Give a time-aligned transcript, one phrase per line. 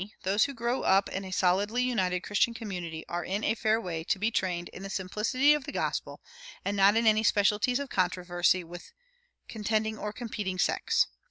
[0.23, 4.03] Those who grow up in a solidly united Christian community are in a fair way
[4.05, 6.21] to be trained in the simplicity of the gospel,
[6.65, 8.93] and not in any specialties of controversy with
[9.47, 11.05] contending or competing sects.